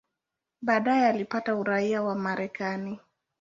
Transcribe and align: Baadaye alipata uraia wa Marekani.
Baadaye 0.61 1.05
alipata 1.07 1.55
uraia 1.55 2.01
wa 2.03 2.15
Marekani. 2.15 2.99